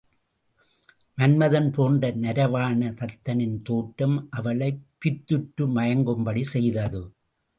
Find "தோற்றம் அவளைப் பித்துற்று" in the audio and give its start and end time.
3.63-5.67